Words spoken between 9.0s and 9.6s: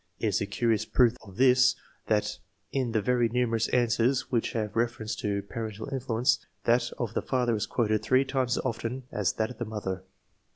as that of